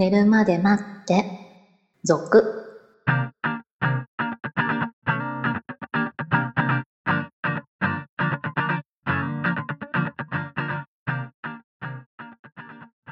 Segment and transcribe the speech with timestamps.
[0.00, 1.26] 寝るまで待って、
[2.04, 2.42] 続。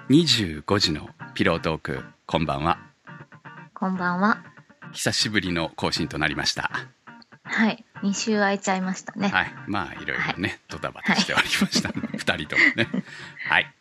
[0.09, 2.79] 25時のピロートークこんばんは。
[3.75, 4.43] こんばんは。
[4.93, 6.71] 久しぶりの更新となりました。
[7.43, 7.85] はい。
[8.03, 9.29] 2週空いちゃいましたね。
[9.29, 9.53] はい。
[9.67, 12.89] まあいろいろね、ドタバタしておりました、ね二人ともね。
[13.47, 13.75] はい。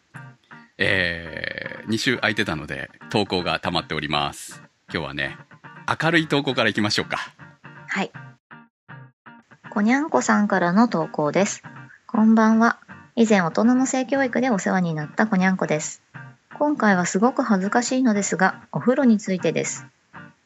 [0.77, 4.61] えー、2週空いてたので投稿が溜まっております
[4.93, 5.37] 今日はね
[6.01, 7.18] 明るい投稿からいきましょうか
[7.89, 8.11] はい。
[9.69, 11.63] こにゃんこさんからの投稿です。
[12.05, 12.79] こんばんは。
[13.15, 16.04] 以前大人の性教育でお世話になったこにゃんこです。
[16.59, 19.85] 今回はすごく恥ずかしいのですが、お風呂についてです。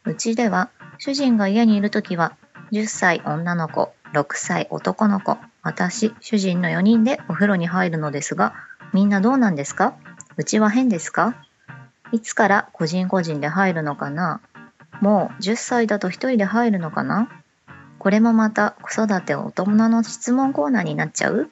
[0.05, 0.69] うちでは、
[0.99, 2.37] 主人が家にいるときは、
[2.71, 8.53] 10歳女の子、6歳男の子、私、主人の4人でお風呂に入るのですが、
[8.93, 9.95] みんなどうなんですか？
[10.37, 11.35] うちは変ですか？
[12.11, 14.41] いつから個人個人で入るのかな？
[15.01, 17.29] もう10歳だと一人で入るのかな？
[17.99, 21.49] これもまた子育て大人の質問コーナーになっちゃう？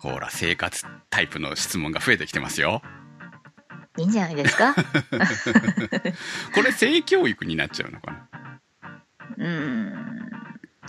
[0.00, 2.82] ほら生活タイプの質問が増えてきてますよ。
[3.98, 4.74] いいんじゃないですか？
[6.54, 8.28] これ性教育になっちゃうのかな？
[9.38, 10.30] うーん。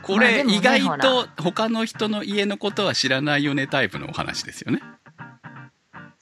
[0.04, 4.82] こまあでもねれ意外ほと他の人の家のことは知らないよねタイプのお話ですよね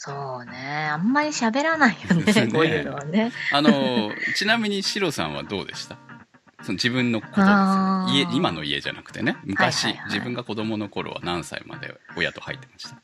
[0.05, 0.89] そうね。
[0.91, 3.31] あんまり喋らないよねね、こういうのはね。
[3.51, 5.97] あのちなみにシロさんはどうでした？
[6.61, 7.41] その自分のこと
[8.13, 12.97] 家今の家じゃなくてね昔、はいはいはい自分が子供の頃は何歳まで親と入ってました？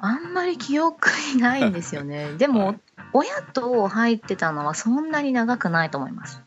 [0.00, 2.32] あんまり記憶にないんですよね。
[2.38, 2.80] でも、 はい
[3.12, 6.42] 親と入ってたのはそんなに長くないと思います。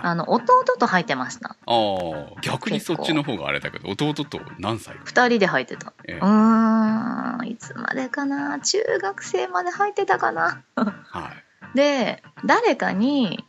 [0.00, 0.12] はい。
[0.12, 1.50] あの、弟と入ってました。
[1.50, 5.92] ああ逆にそっちの方があれだけど弟と何歳二人で入ってた。
[6.06, 6.18] ええ。
[6.18, 8.58] うーん、いつまでかな？
[8.60, 10.62] 中学生まで入ってたかな？
[10.74, 11.32] は
[11.74, 11.76] い。
[11.76, 13.44] で、誰かに、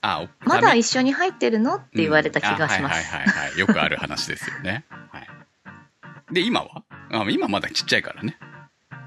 [0.00, 1.76] あおまだ一緒に入ってるの？
[1.76, 2.78] って言われた気がします。
[2.78, 3.58] うんあはいはいはいはい。
[3.58, 5.26] よくある話ですよね、はい、
[6.32, 6.84] で今は？
[7.12, 8.36] あ今まだちっちゃいからね。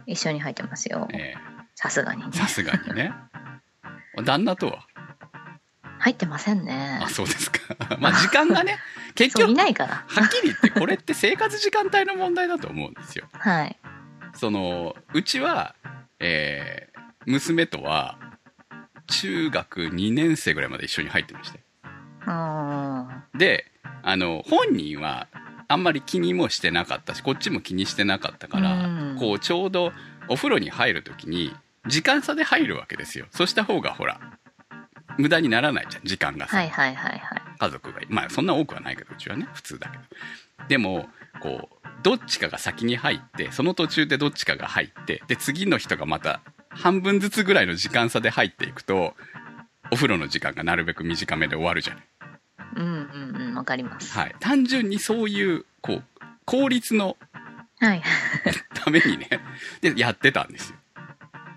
[0.08, 1.08] 一緒に入ってますよ。
[1.14, 1.36] え
[1.76, 2.30] さすがにね。
[2.34, 2.38] え。
[2.38, 3.14] さすがにね。
[4.26, 4.87] 旦那とは？
[6.00, 7.10] 入ってませんねあ。
[7.10, 7.60] そうですか
[8.00, 8.78] まあ時間がね
[9.16, 10.04] 結局ないから。
[10.08, 13.78] はっきり言ってこれって生活時間帯の問題だと思うんですよ はい。
[14.34, 15.76] そのうちは、
[16.20, 16.98] えー
[17.30, 18.18] 娘とは
[19.08, 21.60] 中学2年生ぐらいまで一緒に入ってまして。
[23.38, 23.66] で
[24.04, 25.28] あの本人は
[25.68, 29.92] あんまり気にもしてなかったしこっちも気にしてなかったから、うんこうちょうど
[30.30, 31.54] お風呂に入る時に
[31.88, 34.20] 時間差で入るわけですよそうした方がほら
[35.18, 37.42] 無駄にならないじゃん時間がさ、はいはいはいはい。
[37.60, 40.04] 家族がまあそんな多くはないけどうちはね普通だけど
[40.68, 41.08] でも
[41.42, 49.16] こうどっちかが先に入ってその途中でどっちかが入ってで次の人がまた半分ずつぐらいの時間差で入っていくと
[49.92, 52.04] お風呂の時間がなるべく短めで終わるじゃない
[52.76, 54.12] うんうんうん、わかります。
[54.16, 56.04] はい、単純にそういうこう
[56.46, 57.18] 効率の
[57.80, 58.02] はい。
[58.74, 59.30] ためにね
[59.82, 60.78] でやってたんですよ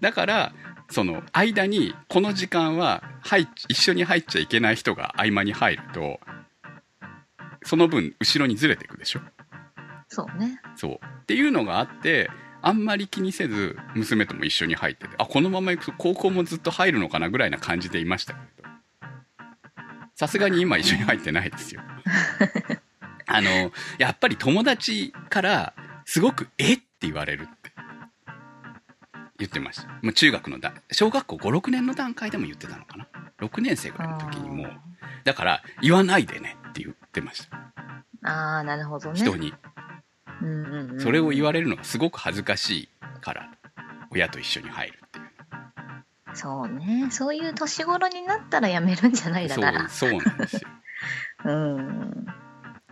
[0.00, 0.53] だから
[0.91, 6.20] その間にこの時間は入っ一緒に入っちゃいけない人が合間に入ると
[7.62, 9.20] その分後ろにずれていくでしょ？
[10.08, 10.60] そうね。
[10.76, 10.94] そう。
[10.94, 12.31] っていうのがあって
[12.62, 18.69] あんまり気にせず娘とも一緒に入っててあこのまま行くと高校もずっと入るのかなぐらいな感じでいましたけど。
[20.14, 21.81] さすがに今一緒に入ってないですよ。
[23.26, 25.72] あのやっぱり友達から
[26.04, 27.72] すごく「えっ?」て言われるって
[29.38, 29.88] 言ってました。
[30.02, 33.06] もう中学のだ小学校56年の段階でも言ってたのかな
[33.41, 34.71] 6年生ぐらいの時にもう
[35.25, 37.56] だから言わないでねって言ってました
[38.23, 39.19] ああ、なるほどね。
[39.19, 39.55] 人に
[40.43, 41.01] うんうんうん。
[41.01, 42.89] それを言われるのがすごく恥ずかしい
[43.21, 43.50] から
[44.11, 45.27] 親と一緒に入るっていう
[46.34, 47.09] そうね。
[47.11, 49.89] そういう年頃になったらやめるんじゃないだから。
[49.89, 50.61] そうそうなんですよ
[51.45, 52.27] うん。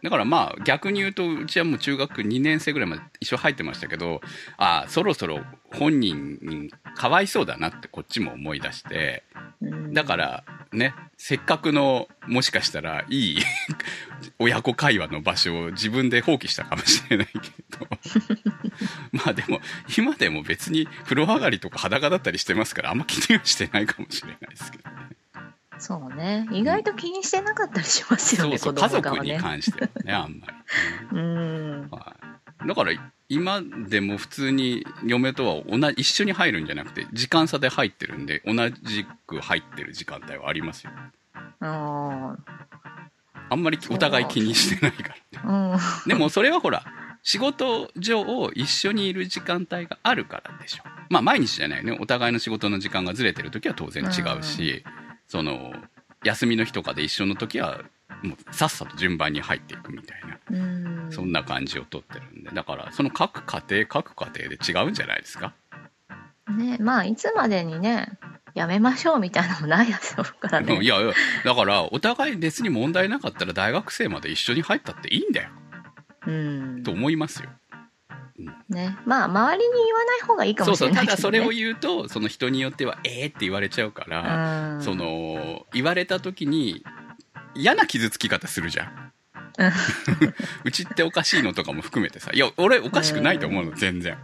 [0.02, 4.20] だからまあ逆に言うとうちはもう中学2年生ぐらいまで一緒入ってましたけど
[4.56, 5.40] ああそろそろ
[5.72, 9.24] 本人にかわいそうだなってこっちも思い出して
[9.60, 9.92] うん。
[9.92, 13.38] だからねせっかくのもしかしたらいい
[14.38, 17.40] 親子会話の場所を自分で放棄したかもしれないけ
[17.78, 17.88] ど。
[19.12, 19.60] まあでも
[19.96, 24.87] 今でも別に風呂上がりとか裸だったりしてますからあんま気にはしてないかもしれないですけど。
[24.87, 24.87] ね
[25.78, 26.46] そうね。
[26.50, 29.38] 意外と気にしてなかったりしますよね、そうそう子家族に。
[29.38, 30.46] 関してはねあんま
[31.12, 31.88] り、うん。
[31.90, 32.16] は
[32.64, 32.92] い、だから
[33.28, 40.92] 今でも普通に嫁とは同じ一緒に入るんじゃなくて時間差で入ってるんで同じく入ってる時間帯はありますよ。
[41.60, 41.68] うん。
[41.68, 42.36] あ
[43.54, 45.76] んまりお互い気にしてないからう。
[45.76, 45.78] ん。
[46.08, 46.84] でもそれはほら
[47.22, 50.84] 仕事上一緒にいる時間帯があるからでしょ。
[51.10, 51.96] まあ毎日じゃないね。
[52.00, 54.84] お互いの仕事の時間がずれてる時は当然違うし、
[55.28, 55.72] その
[56.24, 57.82] 休みの日とかで一緒の時は
[58.22, 61.12] もうさっさと順番に入っていくみたいな、うん。
[61.12, 62.50] そんな感じをとってるんで。
[62.50, 65.54] だからその各家庭各家庭で違うんじゃないですか。
[66.56, 68.18] ねまあいつまでにね
[68.54, 70.74] やめましょうみたいなのもない やつだからね。
[70.74, 71.12] うんいやいや
[71.44, 75.50] だからお互い別に問題なかったら大学生まで一緒に入ったっていいんだよ。
[76.26, 76.82] うん。
[76.82, 77.50] と思いますよ
[78.68, 78.96] ね。
[79.04, 84.82] まあ周りに言わない方がいいかそうそうもしれないけど、ね、ただそれを言うとその人によってはええって言われちゃうから、うん。
[84.82, 86.84] その言われた時に
[87.54, 89.12] 嫌な傷つき方するじゃん。
[89.58, 89.72] うん。
[90.64, 92.30] うちっておかしいのとかも含めてさ。
[92.32, 94.16] いや俺おかしくないと思うの全然。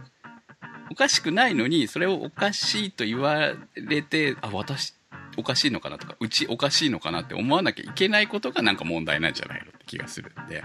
[0.89, 4.94] おかしくないのにそれをおかしいと言われてあ私
[5.37, 10.63] おかしいのかなとかうちおかしいのかなって思わなきゃいけないことがなんか問題なんじゃないのって気がするんで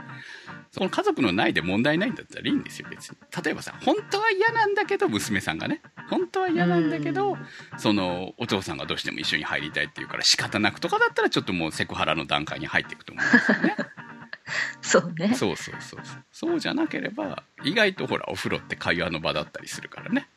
[0.71, 3.17] その家族のないで問題ないんだったらいいんですよ別に。
[3.45, 5.83] 例えばさ本当は嫌なんだけど娘さんがね。
[6.09, 7.39] 本当は嫌なんだけど、うん。
[7.79, 13.77] そのお父さんがどうしても一緒に入りたいって言うから仕方なくとかだったらちょっともうセクハラの段階に入っていくと思うんですよね。
[14.81, 15.35] そうね。
[15.35, 16.25] そうそうそうそう。
[16.31, 20.29] そうじゃなければ意外とほらお風呂って会話の場だったりするからね。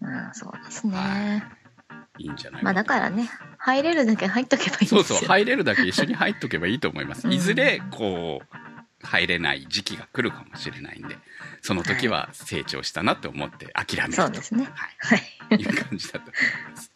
[0.00, 1.44] うんそうですね。
[1.64, 1.65] い
[2.24, 3.28] いんじゃないまあだからね
[3.58, 8.56] 入れるだけ入っとけばいいんですそようそう入れるだけ一緒に入っとけばいいと思いますうんいずれこう
[9.06, 11.16] 入れない時期が来るかもしれないんで
[11.62, 16.92] その時は成長したなって思って諦めると、そうですねはいはいいう感じだと思います。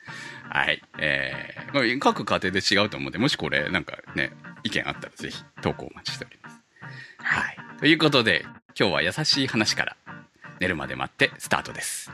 [0.49, 0.82] はい。
[0.99, 4.32] えーまあ、各家庭で違うと思うんで、もしこれ、なんかね、
[4.64, 6.61] 意見あったらぜひ投稿お待ちしております。
[7.19, 7.56] はい。
[7.78, 8.44] ということで、
[8.78, 9.96] 今日は優しい話から、
[10.58, 12.11] 寝るまで待ってスタートです。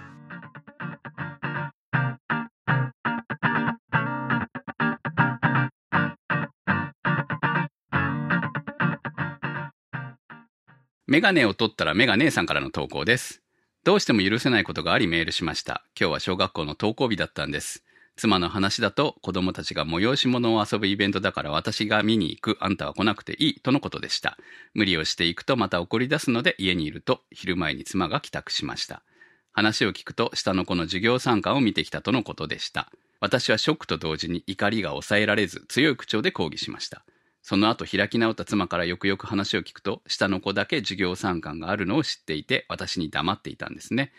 [11.09, 13.41] メガネを取ったらメガネさんからの投稿です。
[13.85, 15.85] どうしても許せないことがありメールしました。
[15.97, 17.85] 今日は小学校の登校日だったんです。
[18.17, 24.37] 妻の話だと子供たちが催し物を遊ぶイベントだから私が見に行く、あんたは来なくていいとのことでした。
[24.75, 29.03] 無理をしていくとまた怒り出すので家にいると昼前に妻が帰宅しました。
[29.53, 32.91] 話を聞くと下の子の授業参観を見てきたとのことでした。
[33.21, 37.05] 私はショックと同時に怒りが抑えられず強い口調で抗議しました。
[37.49, 44.11] その後開き直った妻からよくよく話を聞くと下の子だけ授業参観があるのを知っていて私に黙っていたんですね。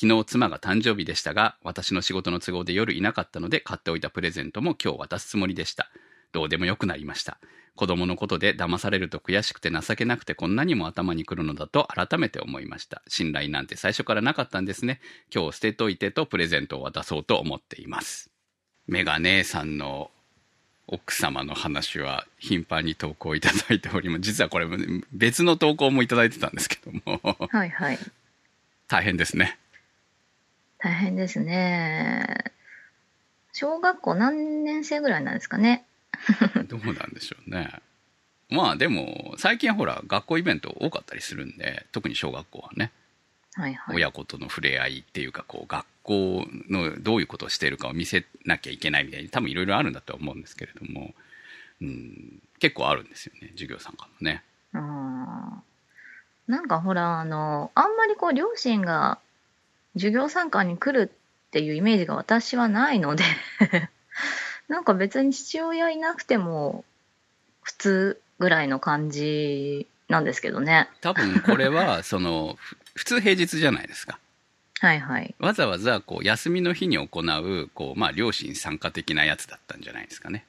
[0.00, 5.90] 昨日妻が誕生日でしたが私の仕事の都合で夜いなかったので買っておいたプレゼントも今日渡すつもりでした。
[6.32, 7.38] どうでもよくなりました。
[7.76, 13.02] 子供のことで騙されると悔しくて情けなくてこんなにも頭にくるのだと改めて思いました。
[13.08, 15.02] 信頼なんて最初からなかったんですね。
[15.30, 18.30] 今日捨てといてとプレゼントを渡そうと思っています。
[18.86, 20.10] メガ姉さんの
[20.86, 24.20] 奥様の話は頻繁に投稿いただいております。
[24.22, 24.66] 実はこれ
[25.12, 27.20] 別の投稿もいただいてたんですけども、
[27.50, 27.98] はいはい
[28.88, 29.58] 大変ですね。
[30.78, 32.44] 大変ですね
[33.54, 35.86] 小学校何年生ぐらいなんですかね
[36.68, 37.70] どうなんでしょうね。
[38.50, 42.92] まあでも最近ほら学校イベント多かったりするんで特に小学校はね
[43.54, 43.96] はいはい。
[43.96, 51.14] 親子との触れ合いっていうかこう学校のどういうことをしているかを見せなきゃいけないみたいに多分いろいろあるんだとは思うんですけれども、
[51.80, 54.42] うん、結構あるんですよね授業参観もね。
[54.72, 55.74] あー。
[56.46, 59.18] なんかほらあのあんまりこう両親が
[59.94, 63.24] 授業参観に来るっていうイメージが私はないので
[64.68, 66.84] なんか別に父親いなくても
[67.62, 70.88] 普通ぐらいの感じなんですけどね。
[71.00, 74.18] 多分これはそのふ普通平日じゃないですか。
[74.80, 80.44] はいはいわざわざこう休みの日に行うこう、まあ、両親参加的なやつだったんじゃないですかね。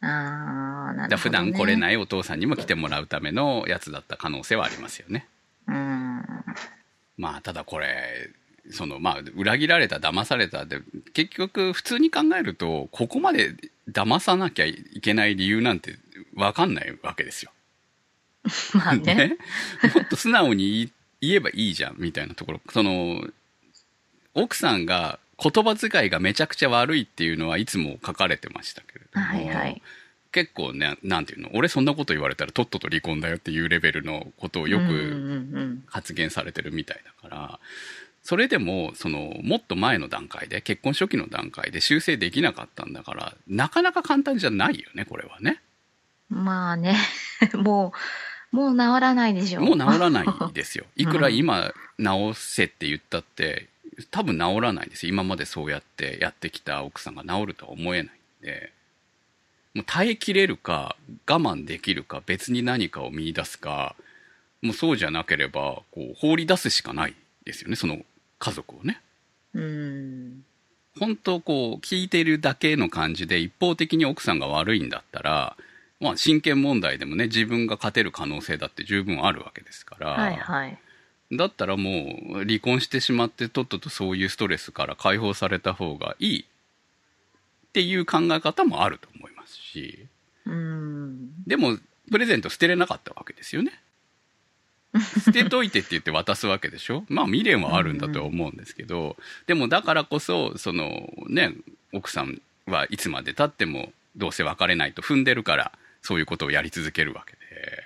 [0.00, 5.26] あーなるほど、ね、普段来れないお父さんにも来てもらうためのやつだった可能性はありますよね。
[5.66, 6.24] うん
[7.16, 8.30] まあただこれ
[8.70, 10.80] そのまあ裏切られた騙されたで
[11.12, 13.54] 結局普通に考えるとここまで
[13.90, 15.98] 騙さなきゃいけない理由なんて
[16.34, 17.52] 分かんないわけですよ。
[18.74, 19.36] まあね
[19.94, 22.60] もっと素直に言い言えばいいじゃんみたいなところ。
[22.70, 23.24] その
[24.34, 29.82] 奥さんが言葉遣いがめちゃくちゃ悪いっていうのはいつも書かれてましたけれども、はいはい。
[30.30, 31.50] 結構ねなんていうの？
[31.54, 35.00] 俺そんなこと言われたらとっとと離婚だよっていうレベルのことをよくうんうんう
[35.60, 37.58] ん発言されてるみたいだから。
[38.20, 45.62] それでもそのもっと前の段階で結婚初期の段階で修正できなかったんだからなかなか簡単じゃないよねこれはね。
[46.28, 46.98] まあね。
[47.54, 47.98] もう
[48.50, 49.60] もう治らないでしょ。
[49.60, 50.84] もう治らないですよ。
[50.96, 53.68] いくら今治せって言ったって
[54.10, 55.06] 多分治らないです。
[55.06, 58.72] 今までそうやってやってきた奥さんが治るとは思えないんで。
[59.74, 60.96] もう耐えきれるか
[61.28, 63.94] 我慢できるか別に何かを見出すか
[64.62, 67.14] もうそうじゃなければこう放り出すしかない
[67.44, 68.04] ですよねその
[68.38, 69.00] 家族をね。
[69.54, 70.44] うん。
[70.98, 75.56] 本当こう聞いてるだけの感じで一方的に奥さんが悪いんだったら、
[76.00, 80.78] まあ、真剣問題でもね自分が勝てる可能性だって十分あるわけですから、はいはい。
[81.32, 86.44] だったらもう離婚してしまってとっととそういうストレスから解放された方がいいっ
[87.72, 90.06] ていう考え方もあると思いますし。
[90.46, 91.44] うん。
[91.46, 91.78] でも
[92.10, 93.72] プレゼント捨てれなかったわけですよね。
[95.22, 97.04] 捨てといてって言って渡すわけでしょ。
[97.08, 101.54] まあ未練はあるんだとは思うんですけど、でもだからこそそのね
[101.92, 107.84] 奥さんはいつまでたってもどうせ別れないと踏んでるからそういうことをやり続けるわけで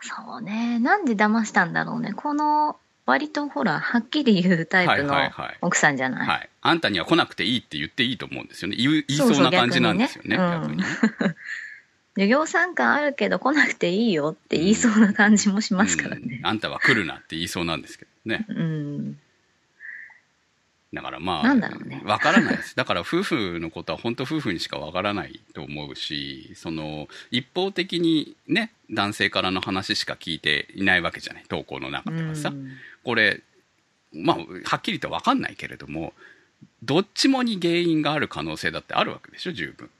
[0.00, 0.78] そうね。
[0.78, 2.12] なんで騙したんだろうね。
[2.12, 2.78] この、
[3.08, 6.28] 割とほら、はっきり言うタイプのはいはいはい奥さんじゃない。
[6.28, 11.36] はい、あんたには来なくていいって言っていいと思うんですよね言いそうな感じなんですよね逆逆にねにね
[12.16, 16.40] 授業参観あるけど来なくていいよって言いそうな感じもしますからうんね。
[16.42, 19.18] あんたは来るなって言いそうなんですけどねうん。
[20.92, 22.02] だからまあなね。
[22.04, 22.74] わからないです。
[22.74, 31.44] だから夫婦のことは本当夫婦にしかわからないと思うしその一方的にね男性からの話しか聞いていないわけじゃない。
[31.48, 32.70] 投稿の中ではさ、うん。
[33.04, 33.42] これ
[34.12, 36.14] まあはっきりとわかんないけれども
[36.82, 39.90] どっちもに原因がある可能性だってあるわけでしょ十分。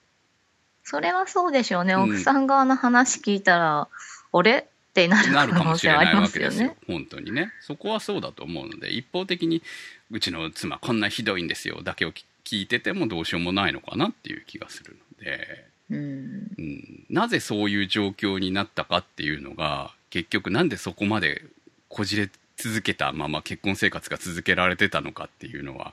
[0.84, 1.92] それはそうでしょうね。
[1.92, 2.02] うん。
[2.04, 3.88] 奥さん側の話聞いたら、
[4.32, 6.76] 俺ってなるかも可能しれない性はありまわけですよ。
[6.86, 9.62] 本当にねそこはそうだと思うので一方的に
[10.10, 16.50] うちの妻こんなひどいんですよだけを聞聞いててもどうしようもないのかなっていう気がするので、うん。
[16.56, 21.42] うん、なぜそういう状況になったかっていうのが結局なんでそこまで
[21.90, 25.92] こじれ続けたまま結婚生活が続けられてたのかっていうのは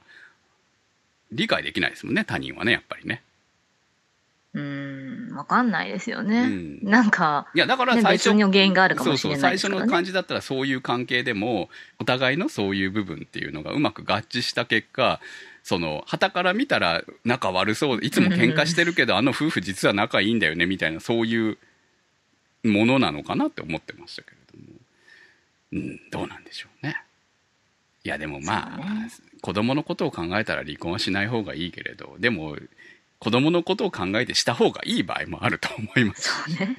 [1.33, 3.21] 理解できないですもんね他人はねやっぱりね。
[4.55, 5.35] うん。
[5.35, 6.43] わかんないですよね。
[6.43, 9.77] うんなんか、いやだからね、最初、別の原因があるかもしれないそうそう最。
[9.77, 11.69] 初の感じだったらそういう関係でも
[11.99, 15.19] お互いのそういう部分っていうのがうまく合致した結果
[15.63, 21.57] その旗から見たら仲悪そういつも喧嘩してるけどあの夫婦実は仲いいんだよねみたいなそういう
[22.63, 24.79] ものなのかなって思ってましたけれども
[25.73, 26.95] うんどうなんでしょうね
[28.03, 29.09] いやでもまあ、ね
[29.41, 32.55] 子供のことを考えたら離婚はしない方がいいけれどでも
[33.25, 36.77] 子供のことを考えてした方がいい場合もあると思いますそうね。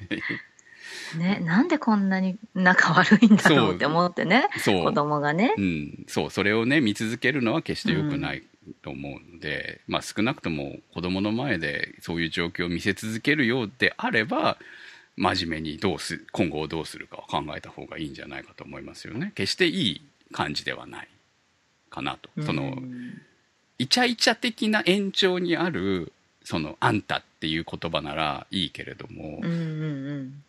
[1.17, 4.47] ね、なんでこんなに仲悪いんだろうって思ってね。
[4.57, 5.53] そう子供がね。
[5.57, 8.43] うん、そうそれをね見続けるのは決して良くない
[8.81, 14.57] と思うので、まあ、少なくとも子供の前でそういう状況を見せ続けるようであれば
[15.17, 20.01] 真面目にどうす今後をどうするかを考えた方がいいんじゃないかと思いますよね決していい
[20.31, 21.09] 感じではない
[21.89, 23.21] かなと、そのうん
[23.79, 26.11] イチャイチャ的な延長にある
[26.47, 30.43] その「あんた」っていう言葉ならいいけれども、うんうんうん。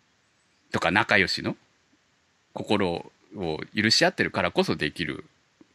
[0.71, 1.57] とか仲良しの
[2.53, 5.25] 心を許し合ってるからこそできる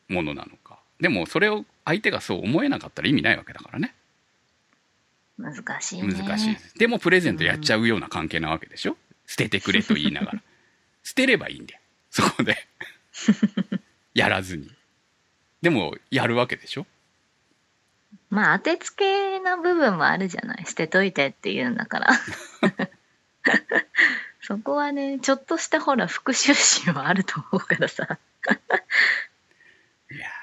[0.08, 0.78] ものなのか。
[0.98, 3.94] でもそれを相手がそう思えなかったら意味ないわけだからね。
[5.36, 6.14] 難しいね。
[6.14, 8.96] 難しいでもプレゼントやっちゃうような関係なわけでしょ？
[9.26, 10.42] 捨ててくれと言いながら。
[11.02, 11.80] 捨てればいいんだよ。
[12.10, 12.56] そこで。
[14.14, 14.72] やらずに。
[15.60, 16.86] でもやるわけでしょ？
[18.30, 20.64] まあ当てつけな部分もあるじゃない。
[20.66, 22.10] 捨てといてって言うんだから。
[24.40, 28.18] そこはね、ちょっとしたほら復讐心はあると思うからさ。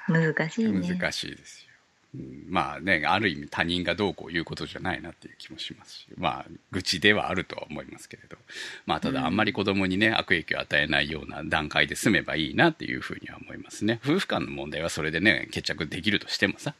[0.07, 0.95] 難しいね。
[0.97, 1.67] 難しいですよ、
[2.15, 8.37] うんまあねある意味他人がどうこう言うことじゃないなっていう気もしますしまあ愚痴ではあるとは思いますけれど
[8.85, 16.75] まあただあんまり子供にね悪影響を与えないような段階で済めばいいなっていうふうには思いますね夫婦間の問題はそれでね決着できるとしてもさ、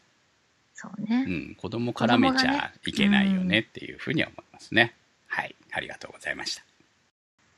[0.82, 1.26] そうね。
[1.28, 4.96] うん、子供絡めちゃいけないよねっていうふうには思いますね、
[5.28, 6.64] はいありがとうございました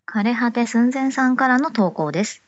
[0.06, 2.44] 枯れ果て寸前さんからの投稿です。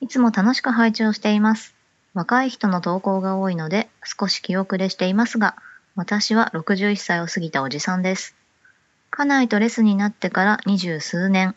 [0.00, 1.74] いつも楽しく拝聴しています。
[2.12, 5.54] 若い人の投稿が多いので少し気遅れしていますが、
[5.94, 8.34] 私は61歳を過ぎたおじさんです。
[9.10, 11.54] 家内とレスになってから二十数年。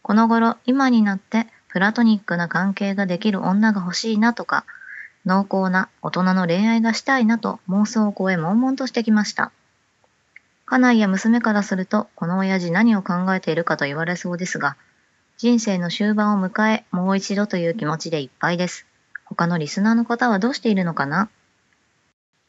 [0.00, 4.64] この頃、今になってプラトニックな関係ができる女が欲しいなとか、
[5.28, 9.52] 濃厚な大人の恋愛がしたいなと妄想を超え悶々としてきました。
[10.64, 14.78] 家内や娘からすると、この親父何を考えているかと言われそうですが、
[15.36, 18.86] 人生の終盤を迎え、もう一度という気持ちでいっぱいです。
[19.26, 21.28] 他のリスナーの方はどうしているのかな？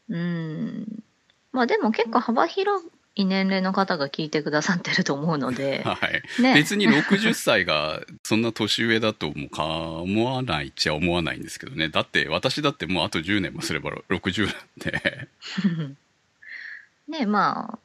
[0.07, 1.03] うーん。
[1.51, 2.85] まあでも結構幅広
[3.21, 5.97] い年齢の方が聞いてくださってると思うので、 は
[6.37, 6.53] いね。
[6.53, 15.27] 別に60歳がそんな年上だともか思わないっちゃ思わないんですけどねだって私だってもうあと10年もすれば60なんで
[17.19, 17.79] ねまあ、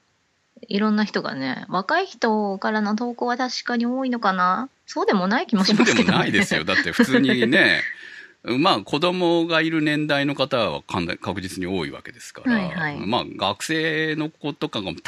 [0.68, 6.04] いろんな人がね、若い人からの投稿は確かに多いのかなそうでもない気もしそうまけどね。
[6.04, 6.64] ですもないですよ。
[6.64, 7.82] だって普通にね、
[8.44, 15.00] まあ子供がいる年代の方はかな確実に多いわけですから、はいはいまあ学生の子とかがたまに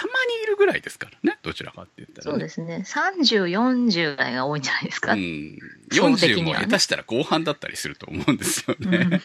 [0.43, 2.31] いるぐらいですからね、どちらかって言ったら、ね。
[2.33, 2.83] そうですね。
[2.87, 5.13] 30、40代が多いんじゃないですか。
[5.13, 5.59] うん。
[5.93, 9.21] 層的40も下手したら後半だったりすると思うんですよね。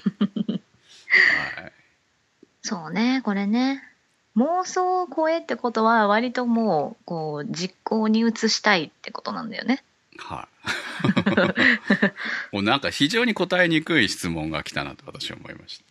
[0.48, 0.62] うん
[1.12, 1.72] はい。
[2.62, 3.82] そうね、これね。
[4.38, 9.84] 妄想を超えってことは割ともう、こう、実行に移したいってことなんだよね。
[10.22, 10.52] はい。
[12.54, 15.86] もうなんか非常に答えにくい質問が来たなと私は思いました。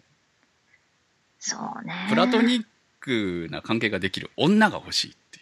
[1.38, 2.06] そうね。
[2.08, 2.64] プラトニッ
[3.00, 5.40] クな関係ができる女が欲しいって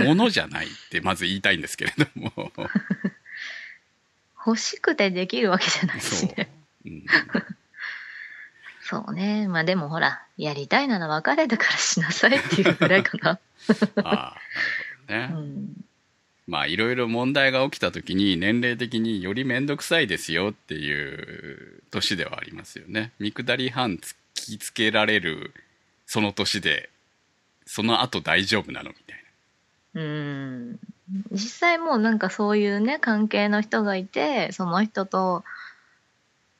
[0.00, 0.08] いう。
[0.08, 2.52] ものじゃないってまず言いたいんですけれども。
[4.46, 6.50] 欲しくてできるわけじゃないそうしね。。
[6.84, 7.06] うん、
[8.82, 9.48] そうね。
[9.48, 13.38] まあでもほら、やりたいなら別れたからしなさいっていうぐらいかな。
[14.02, 14.34] あ
[15.08, 15.50] あ、なるほどね。
[15.54, 15.89] うん。
[16.50, 23.12] まあいろいろ問題が起きた時に年齢的により面倒くさいですよっていう年ではありますよね。
[23.20, 25.54] 見下り班突きつけられる
[26.06, 26.90] その年で、
[27.66, 29.22] その後大丈夫なのみたい
[29.94, 30.78] うん。
[31.30, 35.44] 実際もうなんかそういうね、関係の人がいて、その人と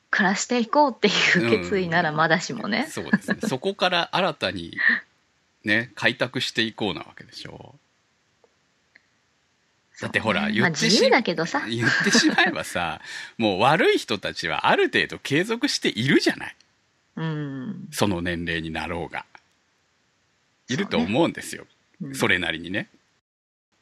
[0.09, 1.11] 暮らしていこうってい
[1.57, 2.79] う決意ならまだしもな。
[2.79, 2.87] ね。
[2.89, 3.39] そうですね。
[3.45, 4.77] そこから新たに
[5.65, 7.75] ね、開拓していこうなわけでしょ
[10.01, 11.65] だってほら言ってしまあ自由だけどさ。
[11.67, 13.01] 言ってしまえばさ、
[13.37, 16.55] もう悪い人たちはある程度継続しているじゃない。
[17.17, 17.87] うん。
[17.91, 19.25] その年齢になろうが。
[20.67, 21.65] いると思うんですよ。
[22.01, 22.89] うんそれなりにね。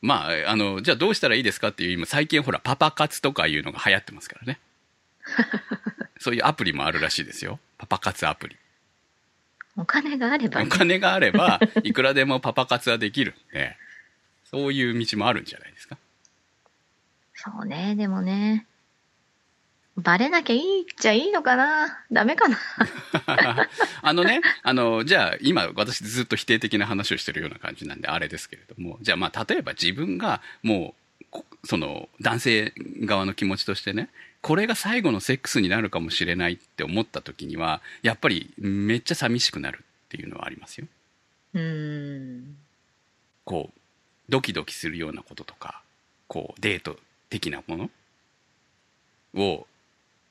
[0.01, 4.59] まあ、あの、じゃあどうしたらいいですかっていう、今最近ほら、パパ活とかいうのが流行ってますからね。
[6.19, 7.61] そういうアプリもあるらしいですよ。
[7.77, 8.57] パパ活アプリ。
[9.77, 10.69] お金があればおね。
[10.69, 13.77] 金があれば、 いくらでもパパ活はできるんで、
[14.43, 15.97] そういう道もあるんじゃないですか。
[17.43, 18.65] そうね、でもね。
[19.95, 22.57] バレなきゃいいっちゃいいのかなダメかな
[24.01, 34.09] あのね、あの、じゃあ今私ずっと否定的な話をしてるような感じなんであれですけれども、じゃあまあ例えば自分がもう、こその男性側の気持ちとしてね、
[34.41, 40.87] これが最後のセックスになるかもしれないって思った時には、やっぱりめっちゃ寂しくなるっていうのはありますよ。
[41.53, 42.57] うん。
[43.43, 43.79] こう、
[44.29, 45.81] ドキドキするようなこととか、
[46.27, 47.89] こう、デート的なもの？
[49.35, 49.67] を、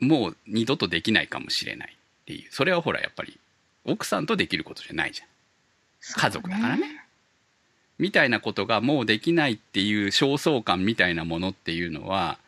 [0.00, 2.48] もう二度とできないかもしれないっていう。
[2.50, 3.38] それはほら、やっぱり、
[3.84, 5.28] 奥さんとできることじゃないじゃん。
[6.00, 7.04] 家族だからね。
[7.98, 12.38] みたいなことがもうできないっていう焦燥感みたいなものっていうのは、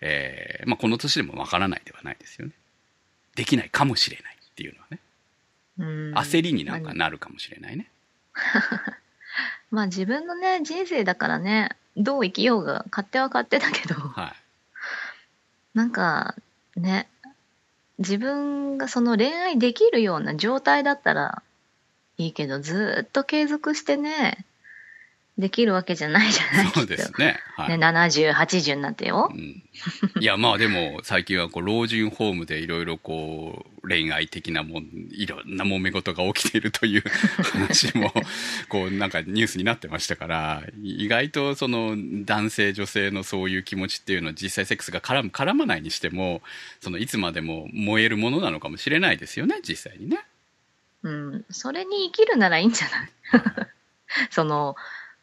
[0.00, 2.52] えーまあ、この年でもわからないではないですよね。
[3.34, 4.98] できないかもしれないっていうのはね。
[5.78, 7.88] うん焦りになんかなるかもしれないね。
[9.70, 14.32] まあ自分のね、人生だからね、どう生きようが勝手は勝手だけど、はい。
[15.74, 16.34] なんか
[16.76, 17.08] ね、
[17.98, 21.42] 自分がその恋愛できるような状態だったら
[22.16, 24.44] いいけど、ずーっと継続してね、
[25.38, 27.38] できるわけじゃないじゃないそうですね。
[27.54, 27.78] はい。
[27.78, 29.36] ね、70、80になってよう。
[29.36, 29.62] ん、
[30.20, 37.02] いやまあでも最近はこう老人ホームでいろいろこう恋愛的なもんいろんな揉め事が起きているという
[37.52, 38.12] 話も
[38.68, 46.42] こうなんかニュースになってましたから意外とその男性女性のそういう気持ちっていうのは実際セックスが絡む絡まないにしても
[46.80, 50.20] そのいつまでも燃えるものなのかもしれないですよね実際にね。
[51.04, 53.68] うん、それに生きるならいいんじゃない？
[54.30, 54.74] その、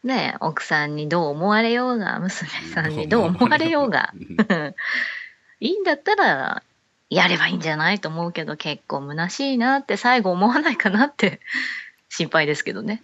[0.04, 4.74] ね、奥さんにどう思われようが、娘さんにどう思われようが、うん。
[5.60, 6.62] いいんだったら、
[7.08, 11.40] やればいいんじゃないと思うけど、結構虚しいなって最後思わないかなって
[12.08, 13.02] 心配ですけどね。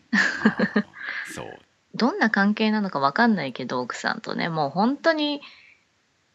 [1.34, 1.58] そう
[1.94, 5.42] どんな関係なのかわかんないけど、奥さんとね、もう本当に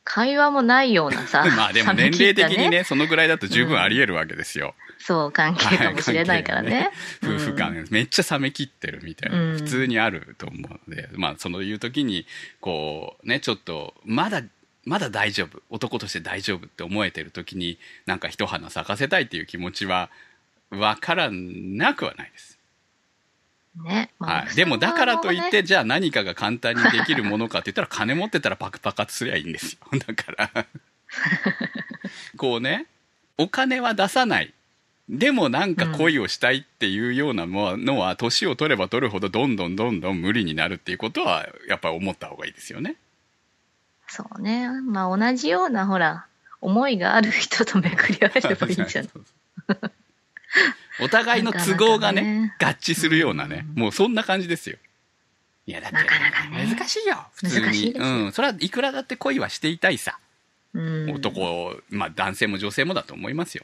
[0.04, 4.76] 会話もないようなさ、 まあでも年齢的にねそのぐらいだと十分あり得るわけですよ。
[5.00, 6.92] そう、関係かもしれないからね。
[7.24, 12.26] 夫婦間、めっちゃ冷め切ってるみたいな、うん普通にあると思うので、まあ、そのいう時に、
[12.62, 14.42] こう、ね、ちょっと、まだ、
[14.88, 15.62] まだ大丈夫。
[15.70, 20.10] 男として大丈夫って思えてる時に、なんか一花咲かせたいっていう気持ちは、
[20.70, 22.58] わからなくはないです。
[23.78, 23.86] うん。
[23.86, 24.12] ね。
[24.18, 24.56] まあはい。
[24.56, 29.80] でも、だからといっ、て、じゃあ何かが簡単にできるものかって言ったら、金持ってたらパクパカすりゃいいんですよ。
[30.00, 30.66] だから、
[32.38, 32.86] こうね、
[33.38, 34.54] お金は出さない。
[35.10, 42.96] でもなんか恋をしたいっていうようなものは、年を取れば取るほどどんどんどんどん無理になるっていうことは、やっぱり思った方がいいですよね。
[44.08, 44.70] そうね。
[44.82, 46.26] まあ同じようなほら、
[46.62, 49.12] 思いがある人と巡り合えればいいんじゃない
[51.04, 54.78] お互いの都合がね、ね合致するようなね、もうそんな感じですよ。
[55.68, 57.92] いや、だって、なかなかね難しいよ、普通に。
[57.92, 58.32] うん。
[58.32, 60.18] それはいくらだって恋はしていたいさ。
[60.74, 63.64] うん男、まあ男性も女性もだと思いますよ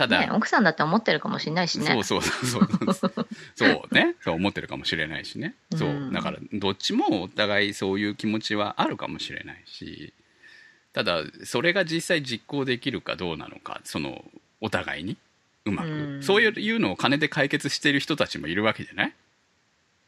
[0.00, 1.84] ただ、ね、奥さんだって思ってるかもしれないしね。
[1.84, 3.26] そうそうそうそう。
[3.54, 4.16] そうね。
[4.24, 5.54] そう思ってるかもしれないしね。
[5.76, 5.90] そう。
[5.90, 6.10] うん。
[6.14, 10.14] だからどっちもお互いそういう気持ちはあるかもしれないし。
[10.94, 14.24] ただそれが実際実行できるかどうなのかその
[14.62, 15.18] お互いに。
[15.66, 16.22] うまく、うん。
[16.22, 19.12] そういうのを金で解決している人たちもいるわけじゃない？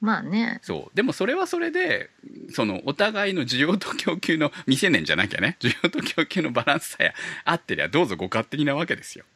[0.01, 0.59] まあね。
[0.63, 0.97] そう。
[0.97, 2.09] でもそれはそれで
[2.49, 5.59] そのお互いの需要と供給の未成年じゃなきゃね。
[5.61, 7.13] 需要と供給のバランスさえ
[7.45, 9.27] 合ってりゃどうぞご勝手になわけですよ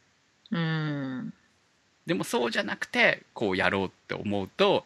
[0.51, 1.33] うん。
[2.05, 4.85] でもそうじゃなくてこうやろうって思うと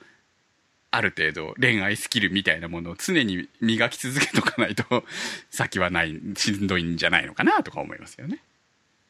[0.89, 4.83] ある程度恋愛スキルみたいなものを常に磨き続けとかないと
[5.49, 8.39] 先はないしんどいんじゃないのかなとか思いますよね。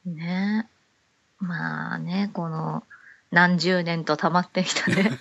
[0.06, 0.68] ね。
[1.40, 2.84] まあねこの
[3.32, 5.12] 何十年と溜まってきたね。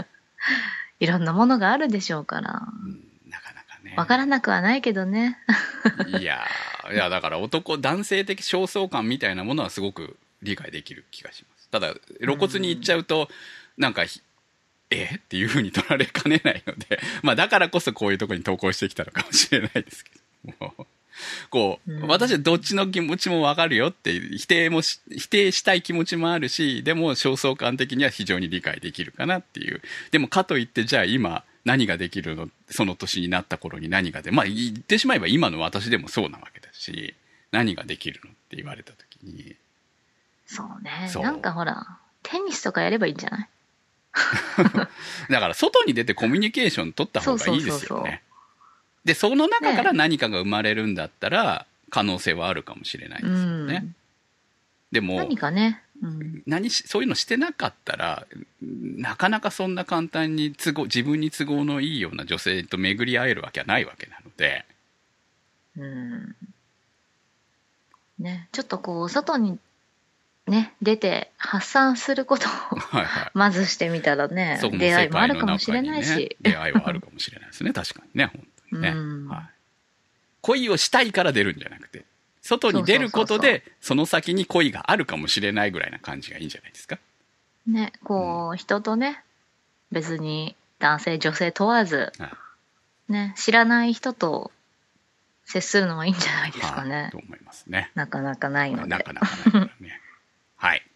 [1.00, 2.68] いろんなものがあるでしょうから。
[2.84, 3.00] うん。
[3.28, 3.94] なかなかね。
[3.96, 5.38] わからなくはないけどね。
[6.20, 11.68] いやーいやだから男男性的焦燥感みたいなものはすごく理解できる気がします。
[11.70, 13.28] ただ露骨に言っちゃうと、
[13.78, 14.20] なんかひ
[14.90, 15.16] え？
[15.16, 20.10] っていうふうに取られかねないので、 まあだからこそこういうところに投稿してきたのかもしれないですけ
[20.44, 20.86] ども。
[21.50, 22.08] こう、うん。
[22.08, 29.82] 私はどっちの気持ちもわかるよって否定もし否定したい気持ちもあるしでも焦燥感的には非常に理解できるかなっていう。
[30.10, 32.48] でもかといってじゃあ今何ができるの？
[32.70, 37.14] その年になった頃に何がでまあ言ってしまえば今の私でもそうなわけだし
[37.52, 39.54] 何ができるのって言われた時に
[40.52, 41.08] そうね。
[41.10, 41.22] そう。
[41.22, 43.48] なんかほらテニスとかやればいいんじゃない？
[45.32, 48.22] だから外に出てコミュニケーション取った方がいいですよね。
[49.06, 53.96] でその中から何かが生まれるんだったら可能性はあるかもしれないですよね、うん。
[54.92, 58.26] でも何かね、うん、何しそういうのしてなかったら
[58.60, 64.66] なかなかそんな簡単に都合自分に都合のいいような女性と巡り合えるわけはないわけなので。
[65.78, 66.36] うん。
[68.18, 69.58] ね、ちょっとこう外に
[70.52, 72.50] ね出て発散することを
[73.32, 77.48] まずしてみたらねそこの出会いもあるかもしれないし、出会いはあるかもしれない。
[77.48, 79.28] ですね確かにね本当にね、うん。
[79.28, 79.42] はい、
[80.42, 82.04] 恋をしたいから出るんじゃなくて
[82.42, 86.98] 外に出ることでその先に恋があるかもしれないぐらいな感じがいいんじゃないですか？
[87.66, 89.22] ねこう人とね
[89.90, 92.26] 別に男性女性問わずは
[93.08, 93.12] い。
[93.12, 94.50] ね知らない人と
[95.44, 96.88] 接するのはいいんじゃないですかはい。
[96.88, 97.90] ねと思いますね。
[97.94, 98.88] なかなかないので。
[98.88, 100.00] なかなかないからね。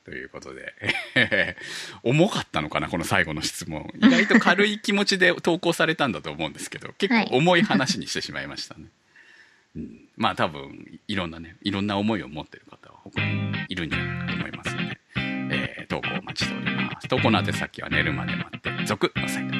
[0.06, 0.12] はい。
[0.12, 0.74] ということで、
[1.14, 1.56] え
[2.04, 3.92] ー重かったのかな、この最後の質問。
[3.96, 8.86] 意外と軽い気持ちで投稿されたんだと思うんですけど、結構重い話にしてしまいましたね。
[9.76, 17.08] うん、まあ多分、いろんなね、いろんな思いを持ってる方は他にいるんじゃないかと思いますので、えー投稿お待ちしております。
[17.08, 19.54] 投稿の宛先は寝るまで待って、続のサイト。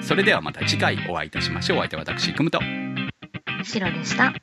[0.00, 1.78] それではまた次回お会いいたしましょう。
[1.78, 2.60] お相手は私、くむと。
[3.62, 4.34] 白でした